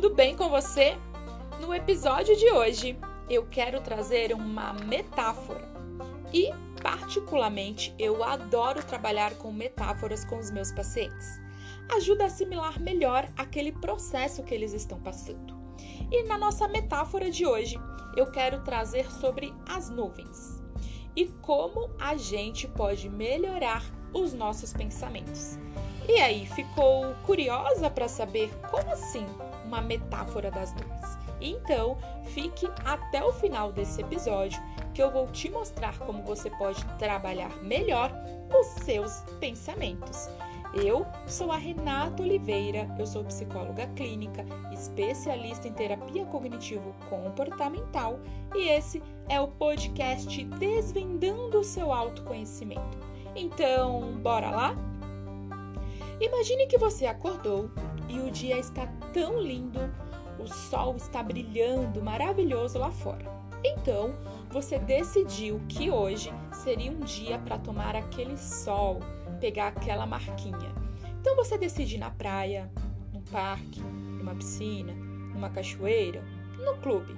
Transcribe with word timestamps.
tudo 0.00 0.14
bem 0.14 0.36
com 0.36 0.48
você? 0.48 0.96
No 1.60 1.74
episódio 1.74 2.36
de 2.36 2.48
hoje, 2.52 2.96
eu 3.28 3.46
quero 3.46 3.80
trazer 3.80 4.32
uma 4.32 4.72
metáfora. 4.72 5.68
E, 6.32 6.52
particularmente, 6.80 7.92
eu 7.98 8.22
adoro 8.22 8.80
trabalhar 8.80 9.34
com 9.38 9.50
metáforas 9.50 10.24
com 10.24 10.38
os 10.38 10.52
meus 10.52 10.70
pacientes. 10.70 11.42
Ajuda 11.96 12.22
a 12.22 12.26
assimilar 12.28 12.80
melhor 12.80 13.28
aquele 13.36 13.72
processo 13.72 14.44
que 14.44 14.54
eles 14.54 14.72
estão 14.72 15.00
passando. 15.00 15.52
E 16.12 16.22
na 16.28 16.38
nossa 16.38 16.68
metáfora 16.68 17.28
de 17.28 17.44
hoje, 17.44 17.74
eu 18.16 18.30
quero 18.30 18.62
trazer 18.62 19.10
sobre 19.10 19.52
as 19.68 19.90
nuvens 19.90 20.62
e 21.16 21.26
como 21.42 21.90
a 21.98 22.16
gente 22.16 22.68
pode 22.68 23.08
melhorar 23.08 23.82
os 24.14 24.32
nossos 24.32 24.72
pensamentos. 24.72 25.58
E 26.08 26.20
aí, 26.20 26.46
ficou 26.46 27.14
curiosa 27.26 27.90
para 27.90 28.08
saber 28.08 28.50
como 28.70 28.90
assim 28.90 29.26
uma 29.66 29.82
metáfora 29.82 30.50
das 30.50 30.72
nuvens? 30.72 31.18
Então, 31.40 31.96
fique 32.24 32.68
até 32.84 33.22
o 33.22 33.32
final 33.32 33.70
desse 33.70 34.00
episódio 34.00 34.60
que 34.94 35.02
eu 35.02 35.10
vou 35.10 35.26
te 35.28 35.50
mostrar 35.50 35.96
como 35.98 36.22
você 36.22 36.50
pode 36.50 36.84
trabalhar 36.98 37.54
melhor 37.62 38.10
os 38.58 38.66
seus 38.84 39.20
pensamentos. 39.38 40.28
Eu 40.74 41.06
sou 41.26 41.52
a 41.52 41.56
Renata 41.56 42.22
Oliveira, 42.22 42.88
eu 42.98 43.06
sou 43.06 43.24
psicóloga 43.24 43.86
clínica, 43.88 44.44
especialista 44.72 45.68
em 45.68 45.72
terapia 45.72 46.24
cognitivo 46.26 46.94
comportamental 47.08 48.18
e 48.54 48.68
esse 48.68 49.02
é 49.28 49.40
o 49.40 49.48
podcast 49.48 50.44
Desvendando 50.44 51.60
o 51.60 51.64
seu 51.64 51.92
autoconhecimento. 51.92 52.98
Então, 53.34 54.18
bora 54.20 54.50
lá? 54.50 54.87
Imagine 56.20 56.66
que 56.66 56.76
você 56.76 57.06
acordou 57.06 57.70
e 58.08 58.18
o 58.18 58.30
dia 58.30 58.58
está 58.58 58.86
tão 59.12 59.40
lindo, 59.40 59.78
o 60.38 60.48
sol 60.48 60.96
está 60.96 61.22
brilhando 61.22 62.02
maravilhoso 62.02 62.76
lá 62.78 62.90
fora. 62.90 63.24
Então, 63.64 64.14
você 64.50 64.78
decidiu 64.78 65.60
que 65.68 65.90
hoje 65.90 66.32
seria 66.52 66.90
um 66.90 67.00
dia 67.00 67.38
para 67.38 67.58
tomar 67.58 67.94
aquele 67.94 68.36
sol, 68.36 68.98
pegar 69.40 69.68
aquela 69.68 70.06
marquinha. 70.06 70.74
Então 71.20 71.36
você 71.36 71.56
decide 71.56 71.96
ir 71.96 71.98
na 71.98 72.10
praia, 72.10 72.70
no 73.12 73.20
parque, 73.22 73.80
numa 73.80 74.34
piscina, 74.34 74.92
numa 74.92 75.50
cachoeira, 75.50 76.22
no 76.64 76.76
clube, 76.78 77.16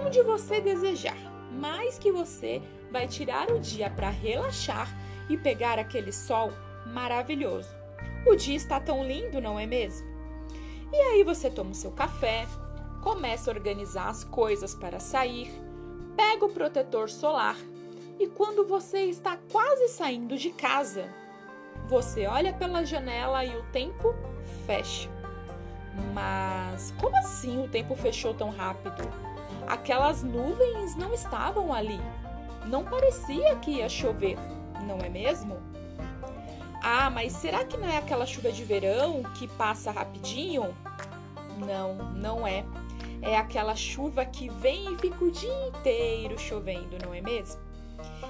onde 0.00 0.22
você 0.22 0.60
desejar. 0.60 1.16
Mas 1.52 1.98
que 1.98 2.10
você 2.10 2.62
vai 2.90 3.06
tirar 3.06 3.50
o 3.50 3.58
dia 3.58 3.90
para 3.90 4.08
relaxar 4.08 4.88
e 5.28 5.36
pegar 5.36 5.78
aquele 5.78 6.12
sol 6.12 6.52
maravilhoso. 6.86 7.79
O 8.26 8.34
dia 8.34 8.56
está 8.56 8.78
tão 8.78 9.04
lindo, 9.04 9.40
não 9.40 9.58
é 9.58 9.66
mesmo? 9.66 10.06
E 10.92 10.96
aí 10.96 11.24
você 11.24 11.50
toma 11.50 11.70
o 11.70 11.74
seu 11.74 11.90
café, 11.90 12.46
começa 13.02 13.50
a 13.50 13.54
organizar 13.54 14.08
as 14.08 14.24
coisas 14.24 14.74
para 14.74 15.00
sair, 15.00 15.50
pega 16.16 16.44
o 16.44 16.52
protetor 16.52 17.08
solar 17.08 17.56
e 18.18 18.26
quando 18.26 18.66
você 18.66 19.04
está 19.04 19.38
quase 19.50 19.88
saindo 19.88 20.36
de 20.36 20.50
casa, 20.50 21.08
você 21.88 22.26
olha 22.26 22.52
pela 22.52 22.84
janela 22.84 23.42
e 23.44 23.56
o 23.56 23.62
tempo 23.72 24.14
fecha. 24.66 25.08
Mas 26.12 26.92
como 27.00 27.16
assim 27.16 27.64
o 27.64 27.68
tempo 27.68 27.96
fechou 27.96 28.34
tão 28.34 28.50
rápido? 28.50 29.02
Aquelas 29.66 30.22
nuvens 30.22 30.94
não 30.96 31.14
estavam 31.14 31.72
ali. 31.72 31.98
Não 32.66 32.84
parecia 32.84 33.56
que 33.56 33.78
ia 33.78 33.88
chover, 33.88 34.36
não 34.86 34.98
é 34.98 35.08
mesmo? 35.08 35.56
Ah, 36.82 37.10
mas 37.10 37.32
será 37.32 37.64
que 37.64 37.76
não 37.76 37.86
é 37.86 37.98
aquela 37.98 38.24
chuva 38.24 38.50
de 38.50 38.64
verão 38.64 39.22
que 39.34 39.46
passa 39.46 39.90
rapidinho? 39.90 40.74
Não, 41.58 41.94
não 42.12 42.46
é. 42.46 42.64
É 43.22 43.36
aquela 43.36 43.76
chuva 43.76 44.24
que 44.24 44.48
vem 44.48 44.94
e 44.94 44.98
fica 44.98 45.22
o 45.24 45.30
dia 45.30 45.68
inteiro 45.68 46.38
chovendo, 46.38 46.96
não 47.04 47.12
é 47.12 47.20
mesmo? 47.20 47.60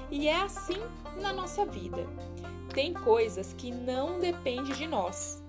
E 0.09 0.27
é 0.27 0.41
assim 0.41 0.81
na 1.21 1.31
nossa 1.31 1.65
vida. 1.65 2.05
Tem 2.73 2.93
coisas 2.93 3.53
que 3.53 3.71
não 3.71 4.19
dependem 4.19 4.73
de 4.73 4.85
nós 4.85 5.41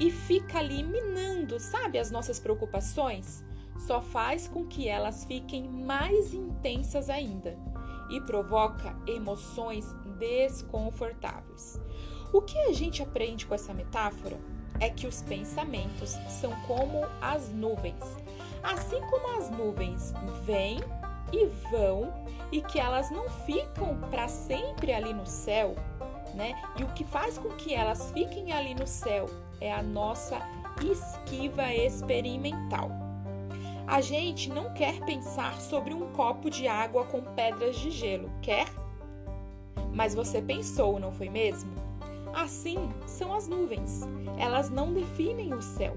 e 0.00 0.10
fica 0.10 0.58
ali 0.58 0.82
minando, 0.82 1.58
sabe, 1.58 1.98
as 1.98 2.10
nossas 2.10 2.38
preocupações? 2.38 3.44
Só 3.86 4.00
faz 4.00 4.48
com 4.48 4.66
que 4.66 4.88
elas 4.88 5.24
fiquem 5.24 5.68
mais 5.68 6.34
intensas 6.34 7.08
ainda 7.08 7.56
e 8.10 8.20
provoca 8.22 8.96
emoções 9.06 9.86
desconfortáveis. 10.18 11.80
O 12.32 12.42
que 12.42 12.58
a 12.58 12.72
gente 12.72 13.02
aprende 13.02 13.46
com 13.46 13.54
essa 13.54 13.72
metáfora 13.72 14.38
é 14.80 14.90
que 14.90 15.06
os 15.06 15.22
pensamentos 15.22 16.10
são 16.28 16.52
como 16.66 17.06
as 17.20 17.48
nuvens. 17.48 18.02
Assim 18.62 19.00
como 19.08 19.38
as 19.38 19.50
nuvens 19.50 20.12
vêm 20.44 20.78
e 21.32 21.46
vão 21.70 22.12
e 22.52 22.60
que 22.60 22.78
elas 22.78 23.10
não 23.10 23.28
ficam 23.46 23.98
para 24.10 24.28
sempre 24.28 24.92
ali 24.92 25.12
no 25.12 25.26
céu, 25.26 25.74
né? 26.34 26.54
E 26.78 26.84
o 26.84 26.88
que 26.88 27.04
faz 27.04 27.38
com 27.38 27.48
que 27.50 27.74
elas 27.74 28.10
fiquem 28.12 28.52
ali 28.52 28.74
no 28.74 28.86
céu 28.86 29.26
é 29.60 29.72
a 29.72 29.82
nossa 29.82 30.38
esquiva 30.82 31.72
experimental. 31.72 32.90
A 33.86 34.02
gente 34.02 34.50
não 34.50 34.74
quer 34.74 35.00
pensar 35.00 35.58
sobre 35.60 35.94
um 35.94 36.12
copo 36.12 36.50
de 36.50 36.68
água 36.68 37.04
com 37.06 37.22
pedras 37.22 37.76
de 37.76 37.90
gelo, 37.90 38.30
quer? 38.42 38.66
Mas 39.94 40.14
você 40.14 40.42
pensou, 40.42 41.00
não 41.00 41.10
foi 41.10 41.30
mesmo? 41.30 41.87
Assim 42.32 42.88
são 43.06 43.34
as 43.34 43.48
nuvens. 43.48 44.02
Elas 44.38 44.70
não 44.70 44.92
definem 44.92 45.54
o 45.54 45.62
céu. 45.62 45.96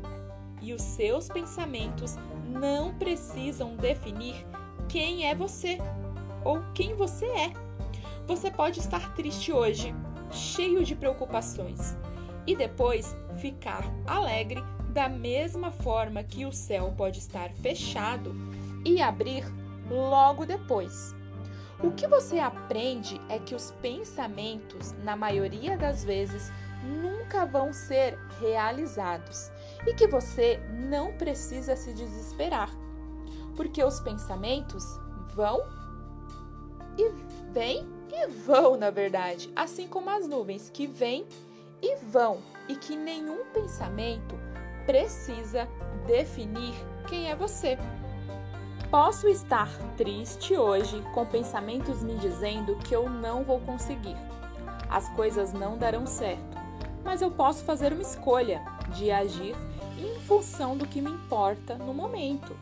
E 0.61 0.73
os 0.73 0.81
seus 0.81 1.27
pensamentos 1.27 2.15
não 2.47 2.93
precisam 2.95 3.75
definir 3.75 4.45
quem 4.87 5.25
é 5.27 5.33
você 5.33 5.77
ou 6.43 6.61
quem 6.73 6.95
você 6.95 7.25
é. 7.25 7.53
Você 8.27 8.51
pode 8.51 8.79
estar 8.79 9.13
triste 9.15 9.51
hoje, 9.51 9.93
cheio 10.31 10.83
de 10.83 10.95
preocupações, 10.95 11.97
e 12.45 12.55
depois 12.55 13.15
ficar 13.37 13.83
alegre 14.05 14.63
da 14.89 15.07
mesma 15.09 15.71
forma 15.71 16.23
que 16.23 16.45
o 16.45 16.51
céu 16.51 16.93
pode 16.95 17.19
estar 17.19 17.49
fechado 17.53 18.35
e 18.85 19.01
abrir 19.01 19.43
logo 19.89 20.45
depois. 20.45 21.15
O 21.83 21.91
que 21.91 22.07
você 22.07 22.37
aprende 22.37 23.19
é 23.27 23.39
que 23.39 23.55
os 23.55 23.71
pensamentos, 23.81 24.93
na 25.03 25.15
maioria 25.15 25.75
das 25.75 26.03
vezes, 26.03 26.51
nunca 26.83 27.43
vão 27.45 27.73
ser 27.73 28.19
realizados 28.39 29.51
e 29.87 29.93
que 29.95 30.07
você 30.07 30.59
não 30.69 31.11
precisa 31.13 31.75
se 31.75 31.91
desesperar, 31.93 32.69
porque 33.55 33.83
os 33.83 33.99
pensamentos 33.99 34.83
vão 35.33 35.59
e 36.97 37.09
vêm 37.51 37.87
e 38.11 38.27
vão, 38.27 38.77
na 38.77 38.91
verdade, 38.91 39.51
assim 39.55 39.87
como 39.87 40.09
as 40.09 40.27
nuvens 40.27 40.69
que 40.69 40.85
vêm 40.85 41.25
e 41.81 41.95
vão, 41.95 42.41
e 42.67 42.75
que 42.75 42.95
nenhum 42.95 43.45
pensamento 43.45 44.35
precisa 44.85 45.67
definir 46.05 46.75
quem 47.07 47.31
é 47.31 47.35
você. 47.35 47.77
Posso 48.91 49.29
estar 49.29 49.69
triste 49.95 50.53
hoje 50.57 51.01
com 51.13 51.25
pensamentos 51.25 52.03
me 52.03 52.17
dizendo 52.17 52.75
que 52.75 52.93
eu 52.93 53.09
não 53.09 53.41
vou 53.41 53.57
conseguir. 53.61 54.17
As 54.89 55.07
coisas 55.15 55.53
não 55.53 55.77
darão 55.77 56.05
certo, 56.05 56.57
mas 57.01 57.21
eu 57.21 57.31
posso 57.31 57.63
fazer 57.63 57.93
uma 57.93 58.01
escolha 58.01 58.61
de 58.93 59.09
agir 59.09 59.55
em 59.97 60.19
função 60.19 60.75
do 60.75 60.85
que 60.85 60.99
me 60.99 61.09
importa 61.09 61.77
no 61.77 61.93
momento. 61.93 62.53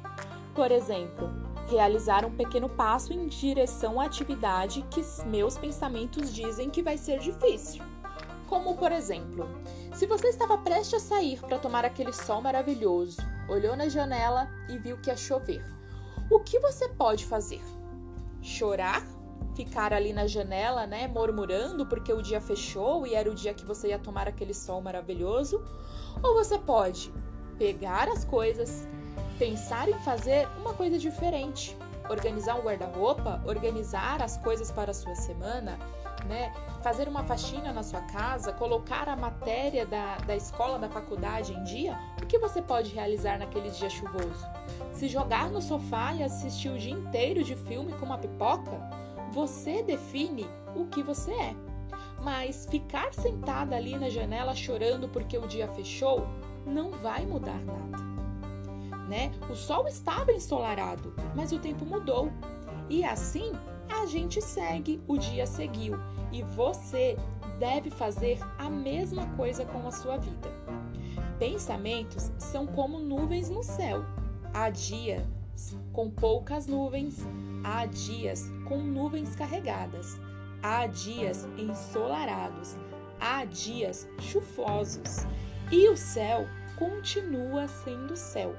Por 0.53 0.71
exemplo, 0.71 1.31
realizar 1.67 2.23
um 2.23 2.31
pequeno 2.35 2.69
passo 2.69 3.11
em 3.11 3.25
direção 3.25 3.99
à 3.99 4.05
atividade 4.05 4.85
que 4.91 5.01
meus 5.25 5.57
pensamentos 5.57 6.31
dizem 6.31 6.69
que 6.69 6.83
vai 6.83 6.99
ser 6.99 7.17
difícil. 7.17 7.81
Como, 8.45 8.77
por 8.77 8.91
exemplo, 8.91 9.49
se 9.95 10.05
você 10.05 10.27
estava 10.27 10.59
prestes 10.59 10.93
a 10.93 11.07
sair 11.07 11.39
para 11.39 11.57
tomar 11.57 11.85
aquele 11.85 12.13
sol 12.13 12.39
maravilhoso, 12.39 13.17
olhou 13.49 13.75
na 13.75 13.89
janela 13.89 14.47
e 14.69 14.77
viu 14.77 14.95
que 14.97 15.09
ia 15.09 15.17
chover. 15.17 15.78
O 16.29 16.39
que 16.39 16.59
você 16.59 16.87
pode 16.89 17.25
fazer? 17.25 17.61
Chorar? 18.41 19.03
Ficar 19.55 19.91
ali 19.91 20.13
na 20.13 20.27
janela, 20.27 20.85
né, 20.85 21.07
murmurando 21.07 21.85
porque 21.87 22.13
o 22.13 22.21
dia 22.21 22.39
fechou 22.39 23.05
e 23.07 23.15
era 23.15 23.29
o 23.29 23.33
dia 23.33 23.53
que 23.53 23.65
você 23.65 23.89
ia 23.89 23.99
tomar 23.99 24.27
aquele 24.27 24.53
sol 24.53 24.79
maravilhoso? 24.79 25.61
Ou 26.21 26.35
você 26.35 26.57
pode 26.59 27.11
pegar 27.57 28.07
as 28.07 28.23
coisas, 28.23 28.87
pensar 29.39 29.89
em 29.89 29.99
fazer 29.99 30.47
uma 30.59 30.73
coisa 30.73 30.99
diferente, 30.99 31.75
organizar 32.09 32.55
um 32.55 32.61
guarda-roupa, 32.61 33.41
organizar 33.45 34.21
as 34.21 34.37
coisas 34.37 34.71
para 34.71 34.91
a 34.91 34.93
sua 34.93 35.15
semana, 35.15 35.79
né? 36.25 36.53
Fazer 36.81 37.07
uma 37.07 37.23
faxina 37.23 37.73
na 37.73 37.83
sua 37.83 38.01
casa, 38.01 38.53
colocar 38.53 39.07
a 39.09 39.15
matéria 39.15 39.85
da, 39.85 40.17
da 40.17 40.35
escola, 40.35 40.79
da 40.79 40.89
faculdade 40.89 41.53
em 41.53 41.63
dia, 41.63 41.97
o 42.21 42.25
que 42.25 42.37
você 42.39 42.61
pode 42.61 42.93
realizar 42.93 43.37
naquele 43.37 43.69
dia 43.69 43.89
chuvoso? 43.89 44.45
Se 44.91 45.07
jogar 45.07 45.49
no 45.49 45.61
sofá 45.61 46.13
e 46.13 46.23
assistir 46.23 46.69
o 46.69 46.77
dia 46.77 46.93
inteiro 46.93 47.43
de 47.43 47.55
filme 47.55 47.93
com 47.93 48.05
uma 48.05 48.17
pipoca? 48.17 48.79
Você 49.31 49.83
define 49.83 50.47
o 50.75 50.85
que 50.87 51.03
você 51.03 51.31
é. 51.31 51.55
Mas 52.21 52.65
ficar 52.69 53.13
sentada 53.13 53.75
ali 53.75 53.97
na 53.97 54.09
janela 54.09 54.55
chorando 54.55 55.07
porque 55.07 55.37
o 55.37 55.47
dia 55.47 55.67
fechou 55.69 56.27
não 56.65 56.91
vai 56.91 57.25
mudar 57.25 57.59
nada. 57.59 58.03
né? 59.07 59.31
O 59.49 59.55
sol 59.55 59.87
estava 59.87 60.31
ensolarado, 60.31 61.13
mas 61.35 61.51
o 61.51 61.59
tempo 61.59 61.85
mudou. 61.85 62.31
E 62.89 63.03
assim 63.03 63.53
a 63.89 64.05
gente 64.05 64.41
segue, 64.41 65.01
o 65.07 65.17
dia 65.17 65.45
seguiu 65.45 65.95
e 66.31 66.43
você 66.43 67.17
deve 67.59 67.89
fazer 67.89 68.39
a 68.57 68.69
mesma 68.69 69.25
coisa 69.35 69.65
com 69.65 69.87
a 69.87 69.91
sua 69.91 70.17
vida. 70.17 70.49
Pensamentos 71.37 72.31
são 72.37 72.65
como 72.67 72.99
nuvens 72.99 73.49
no 73.49 73.63
céu. 73.63 74.05
Há 74.53 74.69
dias 74.69 75.21
com 75.91 76.09
poucas 76.09 76.67
nuvens, 76.67 77.17
há 77.63 77.85
dias 77.85 78.49
com 78.67 78.77
nuvens 78.77 79.35
carregadas, 79.35 80.19
há 80.63 80.87
dias 80.87 81.47
ensolarados, 81.57 82.77
há 83.19 83.43
dias 83.45 84.07
chuvosos 84.19 85.25
e 85.71 85.89
o 85.89 85.97
céu 85.97 86.47
continua 86.77 87.67
sendo 87.67 88.15
céu. 88.15 88.55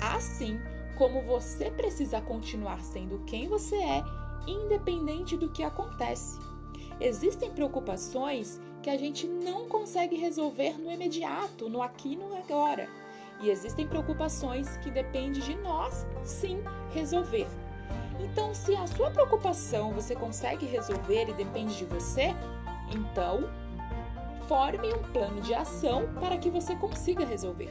Assim 0.00 0.58
como 0.96 1.22
você 1.22 1.70
precisa 1.70 2.20
continuar 2.20 2.80
sendo 2.82 3.24
quem 3.26 3.48
você 3.48 3.76
é, 3.76 4.02
independente 4.46 5.36
do 5.36 5.48
que 5.48 5.62
acontece. 5.62 6.38
Existem 7.00 7.50
preocupações 7.50 8.60
que 8.82 8.90
a 8.90 8.96
gente 8.96 9.26
não 9.26 9.68
consegue 9.68 10.16
resolver 10.16 10.78
no 10.78 10.90
imediato, 10.90 11.68
no 11.68 11.82
aqui 11.82 12.12
e 12.12 12.16
no 12.16 12.36
agora. 12.36 12.88
E 13.40 13.50
existem 13.50 13.86
preocupações 13.86 14.76
que 14.78 14.90
dependem 14.90 15.42
de 15.42 15.54
nós, 15.56 16.06
sim, 16.24 16.62
resolver. 16.92 17.46
Então, 18.20 18.54
se 18.54 18.74
a 18.76 18.86
sua 18.86 19.10
preocupação 19.10 19.92
você 19.92 20.14
consegue 20.14 20.66
resolver 20.66 21.28
e 21.28 21.32
depende 21.32 21.76
de 21.76 21.84
você, 21.84 22.34
então 22.94 23.48
forme 24.46 24.92
um 24.92 25.02
plano 25.12 25.40
de 25.40 25.54
ação 25.54 26.12
para 26.20 26.36
que 26.36 26.50
você 26.50 26.76
consiga 26.76 27.24
resolver. 27.24 27.70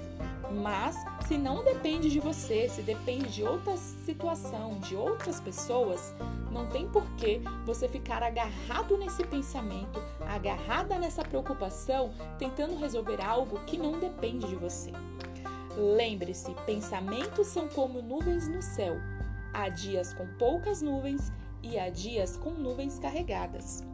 Mas 0.51 0.95
se 1.27 1.37
não 1.37 1.63
depende 1.63 2.09
de 2.09 2.19
você, 2.19 2.67
se 2.67 2.81
depende 2.81 3.29
de 3.29 3.43
outra 3.43 3.77
situação, 3.77 4.79
de 4.79 4.95
outras 4.95 5.39
pessoas, 5.39 6.13
não 6.51 6.67
tem 6.67 6.87
por 6.89 7.09
que 7.15 7.41
você 7.65 7.87
ficar 7.87 8.21
agarrado 8.21 8.97
nesse 8.97 9.23
pensamento, 9.23 10.01
agarrada 10.27 10.97
nessa 10.97 11.23
preocupação, 11.23 12.11
tentando 12.37 12.77
resolver 12.77 13.21
algo 13.21 13.59
que 13.65 13.77
não 13.77 13.99
depende 13.99 14.47
de 14.47 14.55
você. 14.55 14.91
Lembre-se, 15.77 16.53
pensamentos 16.65 17.47
são 17.47 17.67
como 17.69 18.01
nuvens 18.01 18.47
no 18.47 18.61
céu. 18.61 18.97
Há 19.53 19.69
dias 19.69 20.13
com 20.13 20.27
poucas 20.37 20.81
nuvens 20.81 21.31
e 21.63 21.79
há 21.79 21.89
dias 21.89 22.35
com 22.35 22.51
nuvens 22.51 22.99
carregadas. 22.99 23.90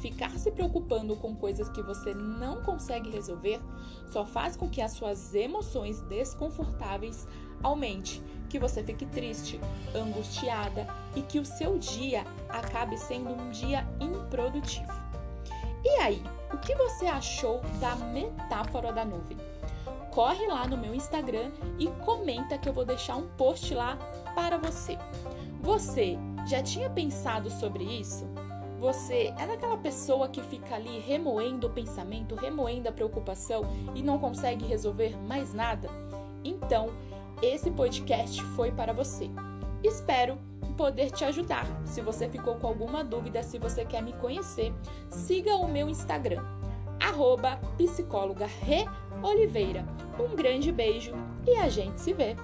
Ficar 0.00 0.30
se 0.38 0.50
preocupando 0.50 1.16
com 1.16 1.34
coisas 1.34 1.68
que 1.68 1.82
você 1.82 2.14
não 2.14 2.62
consegue 2.62 3.10
resolver 3.10 3.60
só 4.10 4.24
faz 4.24 4.56
com 4.56 4.68
que 4.68 4.82
as 4.82 4.92
suas 4.92 5.34
emoções 5.34 6.00
desconfortáveis 6.02 7.26
aumente, 7.62 8.22
que 8.48 8.58
você 8.58 8.82
fique 8.82 9.06
triste, 9.06 9.60
angustiada 9.94 10.86
e 11.16 11.22
que 11.22 11.38
o 11.38 11.44
seu 11.44 11.78
dia 11.78 12.24
acabe 12.48 12.98
sendo 12.98 13.30
um 13.30 13.50
dia 13.50 13.86
improdutivo. 14.00 14.92
E 15.84 15.88
aí, 16.00 16.22
o 16.52 16.58
que 16.58 16.74
você 16.74 17.06
achou 17.06 17.60
da 17.80 17.94
metáfora 17.96 18.92
da 18.92 19.04
nuvem? 19.04 19.36
Corre 20.10 20.46
lá 20.46 20.66
no 20.66 20.76
meu 20.76 20.94
Instagram 20.94 21.50
e 21.78 21.88
comenta 22.04 22.56
que 22.56 22.68
eu 22.68 22.72
vou 22.72 22.84
deixar 22.84 23.16
um 23.16 23.28
post 23.36 23.74
lá 23.74 23.98
para 24.34 24.56
você. 24.56 24.96
Você 25.60 26.16
já 26.46 26.62
tinha 26.62 26.88
pensado 26.88 27.50
sobre 27.50 27.82
isso? 27.82 28.24
Você 28.84 29.32
é 29.38 29.46
daquela 29.46 29.78
pessoa 29.78 30.28
que 30.28 30.42
fica 30.42 30.74
ali 30.74 30.98
remoendo 30.98 31.68
o 31.68 31.70
pensamento, 31.70 32.34
remoendo 32.34 32.86
a 32.86 32.92
preocupação 32.92 33.62
e 33.94 34.02
não 34.02 34.18
consegue 34.18 34.66
resolver 34.66 35.16
mais 35.26 35.54
nada? 35.54 35.88
Então, 36.44 36.90
esse 37.40 37.70
podcast 37.70 38.42
foi 38.54 38.70
para 38.70 38.92
você. 38.92 39.30
Espero 39.82 40.36
poder 40.76 41.10
te 41.10 41.24
ajudar. 41.24 41.66
Se 41.86 42.02
você 42.02 42.28
ficou 42.28 42.56
com 42.56 42.66
alguma 42.66 43.02
dúvida, 43.02 43.42
se 43.42 43.58
você 43.58 43.86
quer 43.86 44.02
me 44.02 44.12
conhecer, 44.12 44.70
siga 45.08 45.56
o 45.56 45.66
meu 45.66 45.88
Instagram, 45.88 46.44
arroba 47.02 47.58
psicóloga 47.78 48.44
Re 48.44 48.84
Oliveira. 49.22 49.86
Um 50.20 50.36
grande 50.36 50.70
beijo 50.70 51.14
e 51.46 51.56
a 51.56 51.70
gente 51.70 51.98
se 52.02 52.12
vê! 52.12 52.36